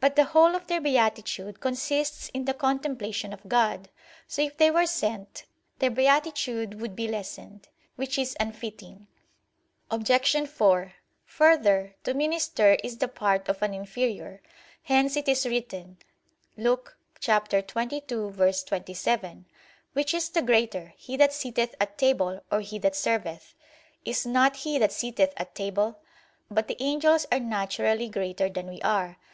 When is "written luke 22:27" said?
15.44-19.44